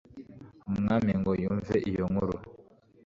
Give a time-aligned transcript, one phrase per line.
[0.69, 2.35] umwami ngo yumve iyo nkuru